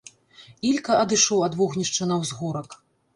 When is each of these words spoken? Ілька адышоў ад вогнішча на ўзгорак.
Ілька 0.69 0.95
адышоў 1.01 1.43
ад 1.47 1.57
вогнішча 1.59 2.07
на 2.13 2.17
ўзгорак. 2.23 2.69